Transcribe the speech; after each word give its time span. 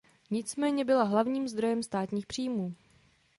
Nicméně 0.31 0.85
byla 0.85 1.03
hlavním 1.03 1.47
zdrojem 1.47 1.83
státních 1.83 2.25
příjmů. 2.27 2.73